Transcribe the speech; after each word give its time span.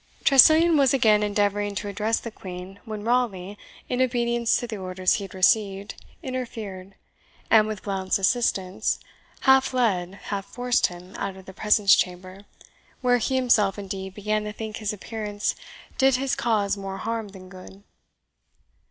Tressilian 0.23 0.77
was 0.77 0.95
again 0.95 1.21
endeavouring 1.21 1.75
to 1.75 1.87
address 1.87 2.19
the 2.19 2.31
Queen, 2.31 2.79
when 2.85 3.03
Raleigh, 3.03 3.55
in 3.87 4.01
obedience 4.01 4.57
to 4.57 4.65
the 4.65 4.77
orders 4.77 5.13
he 5.13 5.25
had 5.25 5.35
received, 5.35 5.93
interfered, 6.23 6.95
and 7.51 7.67
with 7.67 7.83
Blount's 7.83 8.17
assistance, 8.17 8.99
half 9.41 9.75
led, 9.75 10.15
half 10.15 10.47
forced 10.47 10.87
him 10.87 11.13
out 11.17 11.37
of 11.37 11.45
the 11.45 11.53
presence 11.53 11.93
chamber, 11.93 12.45
where 13.01 13.19
he 13.19 13.35
himself 13.35 13.77
indeed 13.77 14.15
began 14.15 14.43
to 14.45 14.51
think 14.53 14.77
his 14.77 14.91
appearance 14.91 15.53
did 15.99 16.15
his 16.15 16.33
cause 16.33 16.75
more 16.75 16.97
harm 16.97 17.27
than 17.27 17.47
good. 17.47 17.83